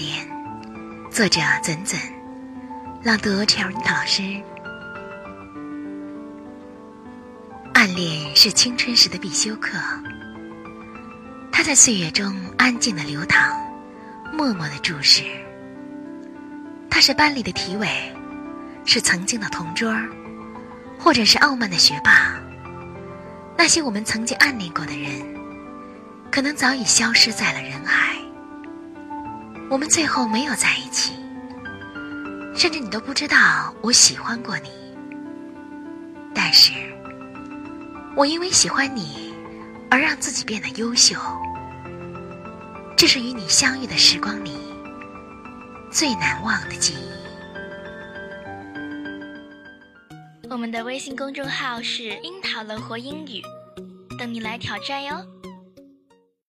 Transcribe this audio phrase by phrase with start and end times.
[0.00, 0.26] 恋》，
[1.10, 1.98] 作者怎怎，
[3.02, 4.22] 朗读 Cherry 老师。
[7.74, 9.76] 暗恋是青春时的必修课，
[11.52, 13.54] 它在岁月中安静的流淌，
[14.32, 15.22] 默默的注视。
[16.88, 17.86] 他是班里的体委，
[18.86, 19.94] 是曾经的同桌，
[20.98, 22.34] 或者是傲慢的学霸。
[23.54, 25.10] 那些我们曾经暗恋过的人，
[26.30, 28.09] 可能早已消失在了人海。
[29.70, 31.14] 我们最后没有在一起，
[32.54, 34.70] 甚至你都不知道我喜欢过你。
[36.34, 36.72] 但是。
[38.16, 39.32] 我因为喜欢你，
[39.88, 41.16] 而让自己变得优秀。
[42.96, 44.50] 这是与你相遇的时光里
[45.92, 47.08] 最难忘的记忆。
[50.50, 53.40] 我们的微信公众号是“樱桃乐活英语”，
[54.18, 55.24] 等你来挑战哟。